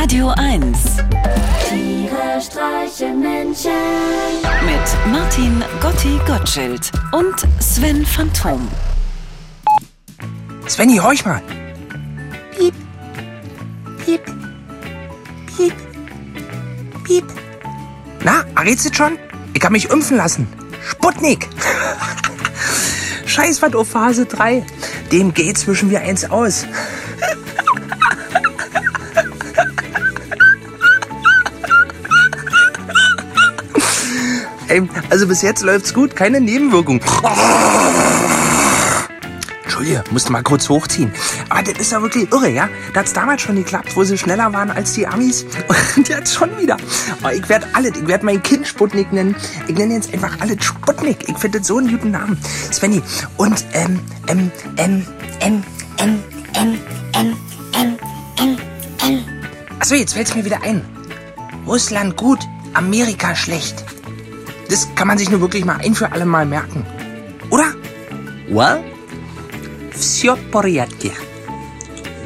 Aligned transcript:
Radio 0.00 0.28
1 0.36 0.78
Tiere 1.68 2.40
streichen 2.40 3.18
Menschen. 3.18 3.72
mit 4.64 5.12
Martin 5.12 5.64
Gotti 5.80 6.20
Gottschild 6.24 6.92
und 7.10 7.34
Sven 7.60 8.06
Phantom. 8.06 8.68
Svenny, 10.68 10.98
horch 10.98 11.24
mal. 11.24 11.42
Piep. 12.56 12.74
Piep. 14.04 14.20
Piep. 15.56 15.74
Piep. 17.02 17.24
Na, 18.22 18.44
errätst 18.54 18.94
schon? 18.94 19.18
Ich 19.52 19.64
hab 19.64 19.72
mich 19.72 19.90
impfen 19.90 20.16
lassen. 20.16 20.46
Sputnik. 20.88 21.48
Scheiß 23.26 23.60
was 23.62 23.74
auf 23.74 23.88
Phase 23.88 24.26
3. 24.26 24.64
Dem 25.10 25.34
geht 25.34 25.58
zwischen 25.58 25.90
wir 25.90 26.02
eins 26.02 26.30
aus. 26.30 26.66
Ey, 34.68 34.82
also 35.08 35.26
bis 35.26 35.40
jetzt 35.40 35.62
läuft's 35.62 35.94
gut, 35.94 36.14
keine 36.14 36.40
Nebenwirkung. 36.42 37.00
Entschuldige, 39.62 40.04
musste 40.10 40.30
mal 40.30 40.42
kurz 40.42 40.68
hochziehen. 40.68 41.10
Aber 41.48 41.62
das 41.62 41.78
ist 41.78 41.92
ja 41.92 42.02
wirklich 42.02 42.30
irre, 42.32 42.50
ja? 42.50 42.68
Das 42.92 43.00
hat's 43.00 43.12
damals 43.14 43.40
schon 43.40 43.56
geklappt, 43.56 43.96
wo 43.96 44.04
sie 44.04 44.18
schneller 44.18 44.52
waren 44.52 44.70
als 44.70 44.92
die 44.92 45.06
Amis. 45.06 45.46
Und 45.96 46.08
jetzt 46.08 46.34
schon 46.34 46.50
wieder. 46.58 46.76
Aber 47.22 47.32
ich 47.32 47.48
werde 47.48 47.66
alles, 47.72 47.92
ich 47.96 48.06
werde 48.06 48.26
mein 48.26 48.42
Kind 48.42 48.66
Sputnik 48.66 49.10
nennen. 49.12 49.36
Ich 49.68 49.76
nenne 49.76 49.94
jetzt 49.94 50.12
einfach 50.12 50.38
alles 50.40 50.62
Sputnik. 50.64 51.28
Ich 51.28 51.38
finde 51.38 51.62
so 51.64 51.78
einen 51.78 51.90
guten 51.90 52.10
Namen. 52.10 52.38
Svenny, 52.72 53.02
und 53.36 53.64
ähm, 53.72 54.00
ähm, 54.26 54.50
ähm, 54.76 55.06
ähm, 55.40 55.62
ähm, 55.98 56.22
ähm, 56.54 56.78
ähm, 57.14 57.36
ähm, 57.74 57.96
ähm, 58.38 58.58
ähm. 59.02 59.24
Achso, 59.78 59.94
jetzt 59.94 60.12
fällt's 60.12 60.34
mir 60.34 60.44
wieder 60.44 60.62
ein. 60.62 60.82
Russland 61.66 62.16
gut, 62.16 62.40
Amerika 62.74 63.34
schlecht. 63.34 63.84
Das 64.69 64.87
kann 64.95 65.07
man 65.07 65.17
sich 65.17 65.29
nur 65.29 65.41
wirklich 65.41 65.65
mal 65.65 65.77
ein 65.83 65.95
für 65.95 66.11
alle 66.11 66.25
Mal 66.25 66.45
merken. 66.45 66.85
Oder? 67.49 67.75
Well, 68.49 68.83
все 69.91 70.35
в 70.35 70.51
порядке. 70.51 71.11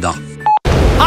Да. 0.00 0.14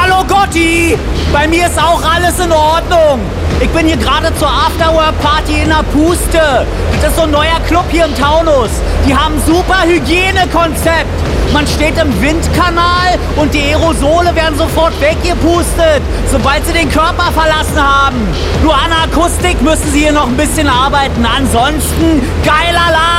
Hallo 0.09 0.25
Gotti! 0.25 0.97
Bei 1.33 1.47
mir 1.47 1.67
ist 1.67 1.79
auch 1.79 2.01
alles 2.03 2.39
in 2.39 2.51
Ordnung. 2.51 3.21
Ich 3.61 3.69
bin 3.71 3.87
hier 3.87 3.97
gerade 3.97 4.35
zur 4.37 4.49
Afterwork-Party 4.49 5.63
in 5.63 5.69
der 5.69 5.83
Puste. 5.93 6.67
Das 7.03 7.11
ist 7.11 7.17
so 7.17 7.23
ein 7.23 7.31
neuer 7.31 7.61
Club 7.67 7.85
hier 7.91 8.07
im 8.07 8.15
Taunus. 8.15 8.71
Die 9.07 9.15
haben 9.15 9.35
ein 9.35 9.43
super 9.45 9.83
Hygienekonzept. 9.85 11.07
Man 11.53 11.67
steht 11.67 11.99
im 11.99 12.23
Windkanal 12.23 13.19
und 13.37 13.53
die 13.53 13.61
Aerosole 13.61 14.35
werden 14.35 14.57
sofort 14.57 14.99
weggepustet, 15.01 16.03
sobald 16.31 16.65
sie 16.67 16.73
den 16.73 16.91
Körper 16.91 17.31
verlassen 17.33 17.77
haben. 17.77 18.29
Nur 18.63 18.75
an 18.75 18.93
Akustik 19.05 19.61
müssen 19.61 19.93
sie 19.93 20.01
hier 20.01 20.13
noch 20.13 20.27
ein 20.27 20.37
bisschen 20.37 20.69
arbeiten. 20.69 21.27
Ansonsten 21.27 22.23
geiler 22.45 22.93
Laden. 22.93 23.18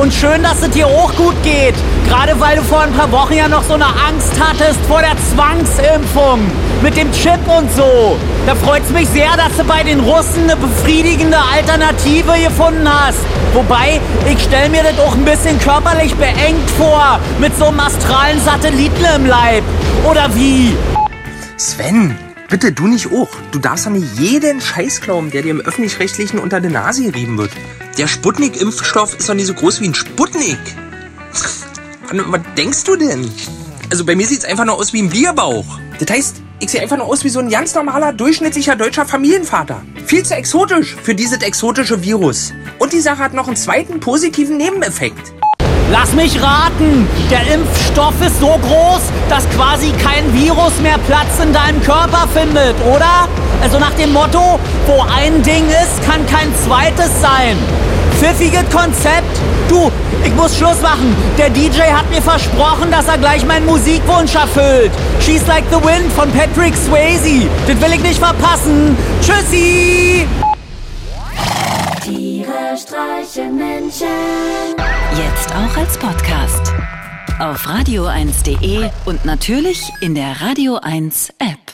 Und 0.00 0.12
schön, 0.12 0.42
dass 0.42 0.62
es 0.62 0.70
dir 0.70 0.86
auch 0.86 1.14
gut 1.16 1.34
geht. 1.42 1.74
Gerade 2.08 2.38
weil 2.40 2.56
du 2.56 2.62
vor 2.62 2.80
ein 2.80 2.92
paar 2.92 3.10
Wochen 3.12 3.34
ja 3.34 3.48
noch 3.48 3.62
so 3.62 3.74
eine 3.74 3.86
Angst 3.86 4.32
hattest 4.40 4.80
vor 4.86 5.00
der 5.00 5.16
Zwangsimpfung. 5.32 6.40
Mit 6.82 6.96
dem 6.96 7.10
Chip 7.12 7.40
und 7.46 7.72
so. 7.74 8.18
Da 8.46 8.54
freut's 8.54 8.90
mich 8.90 9.08
sehr, 9.08 9.36
dass 9.36 9.56
du 9.56 9.64
bei 9.64 9.82
den 9.82 10.00
Russen 10.00 10.44
eine 10.44 10.56
befriedigende 10.56 11.38
Alternative 11.38 12.32
gefunden 12.42 12.88
hast. 12.88 13.20
Wobei, 13.54 14.00
ich 14.30 14.42
stell 14.42 14.68
mir 14.68 14.82
das 14.82 14.98
auch 14.98 15.14
ein 15.14 15.24
bisschen 15.24 15.58
körperlich 15.58 16.14
beengt 16.16 16.70
vor. 16.78 17.18
Mit 17.40 17.56
so 17.56 17.66
einem 17.66 17.80
astralen 17.80 18.40
Satelliten 18.40 19.04
im 19.16 19.26
Leib. 19.26 19.64
Oder 20.04 20.28
wie? 20.34 20.76
Sven, 21.56 22.16
bitte 22.48 22.72
du 22.72 22.86
nicht 22.86 23.12
auch. 23.12 23.30
Du 23.50 23.58
darfst 23.58 23.86
doch 23.86 23.90
nicht 23.90 24.18
jeden 24.18 24.60
Scheiß 24.60 25.00
glauben, 25.00 25.30
der 25.30 25.42
dir 25.42 25.52
im 25.52 25.60
Öffentlich-Rechtlichen 25.60 26.38
unter 26.38 26.60
der 26.60 26.70
Nase 26.70 27.04
gerieben 27.04 27.38
wird. 27.38 27.50
Der 27.98 28.08
Sputnik-Impfstoff 28.08 29.18
ist 29.18 29.26
doch 29.26 29.34
nicht 29.34 29.46
so 29.46 29.54
groß 29.54 29.80
wie 29.80 29.88
ein 29.88 29.94
Sputnik. 29.94 30.58
Was 32.10 32.40
denkst 32.54 32.84
du 32.84 32.96
denn? 32.96 33.30
Also 33.90 34.04
bei 34.04 34.14
mir 34.14 34.26
sieht's 34.26 34.44
einfach 34.44 34.66
nur 34.66 34.76
aus 34.76 34.92
wie 34.92 35.00
ein 35.00 35.08
Bierbauch. 35.08 35.64
Das 35.98 36.10
heißt, 36.10 36.42
ich 36.60 36.70
sehe 36.70 36.82
einfach 36.82 36.98
nur 36.98 37.06
aus 37.06 37.24
wie 37.24 37.30
so 37.30 37.40
ein 37.40 37.48
ganz 37.48 37.74
normaler, 37.74 38.12
durchschnittlicher 38.12 38.76
deutscher 38.76 39.06
Familienvater. 39.06 39.80
Viel 40.04 40.22
zu 40.26 40.34
exotisch 40.34 40.94
für 41.02 41.14
dieses 41.14 41.38
exotische 41.38 42.02
Virus. 42.02 42.52
Und 42.78 42.92
die 42.92 43.00
Sache 43.00 43.18
hat 43.18 43.32
noch 43.32 43.46
einen 43.46 43.56
zweiten 43.56 43.98
positiven 43.98 44.58
Nebeneffekt. 44.58 45.32
Lass 45.90 46.12
mich 46.12 46.42
raten, 46.42 47.08
der 47.30 47.54
Impfstoff 47.54 48.14
ist 48.20 48.40
so 48.40 48.58
groß, 48.58 49.00
dass 49.30 49.48
quasi 49.50 49.92
kein 50.02 50.34
Virus 50.34 50.78
mehr 50.82 50.98
Platz 51.06 51.38
in 51.42 51.52
deinem 51.52 51.82
Körper 51.82 52.28
findet, 52.34 52.74
oder? 52.84 53.26
Also 53.62 53.78
nach 53.78 53.94
dem 53.94 54.12
Motto, 54.12 54.58
wo 54.86 55.04
ein 55.14 55.42
Ding 55.42 55.64
ist, 55.68 56.02
kann 56.04 56.24
kein 56.26 56.54
zweites 56.64 57.10
sein. 57.20 57.56
Pfiffiges 58.18 58.64
Konzept. 58.70 59.40
Du, 59.68 59.90
ich 60.24 60.34
muss 60.34 60.56
Schluss 60.56 60.80
machen. 60.80 61.14
Der 61.36 61.50
DJ 61.50 61.82
hat 61.82 62.08
mir 62.10 62.22
versprochen, 62.22 62.90
dass 62.90 63.08
er 63.08 63.18
gleich 63.18 63.44
meinen 63.44 63.66
Musikwunsch 63.66 64.34
erfüllt. 64.34 64.92
She's 65.20 65.46
Like 65.46 65.64
the 65.70 65.76
Wind 65.76 66.12
von 66.12 66.30
Patrick 66.32 66.74
Swayze. 66.76 67.48
Das 67.66 67.80
will 67.80 67.92
ich 67.94 68.02
nicht 68.02 68.18
verpassen. 68.18 68.96
Tschüssi! 69.20 70.26
Tiere 72.02 72.76
streichen 72.76 73.56
Menschen. 73.56 74.06
Jetzt 75.16 75.50
auch 75.50 75.76
als 75.76 75.98
Podcast. 75.98 76.72
Auf 77.38 77.66
radio1.de 77.66 78.88
und 79.04 79.24
natürlich 79.24 79.82
in 80.00 80.14
der 80.14 80.40
Radio 80.40 80.78
1 80.80 81.30
App. 81.38 81.65